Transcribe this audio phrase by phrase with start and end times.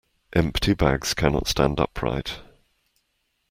[0.33, 2.39] Empty bags cannot stand upright.